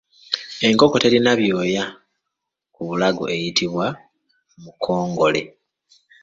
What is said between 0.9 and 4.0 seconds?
eterina byoya ku bulago eyitibwa